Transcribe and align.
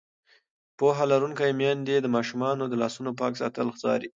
پوهه 0.77 1.03
لرونکې 1.11 1.57
میندې 1.59 1.95
د 2.01 2.07
ماشومانو 2.15 2.63
د 2.67 2.73
لاسونو 2.81 3.11
پاک 3.19 3.33
ساتل 3.41 3.67
څاري. 3.81 4.09